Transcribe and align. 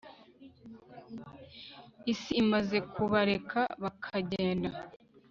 isi 2.13 2.31
imaze 2.43 2.77
kubareka 2.91 3.59
bakagenda 3.83 4.69